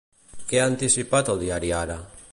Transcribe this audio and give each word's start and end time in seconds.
Què 0.51 0.61
ha 0.61 0.63
anticipat 0.71 1.31
el 1.35 1.41
diari 1.45 1.73
Ara? 1.85 2.03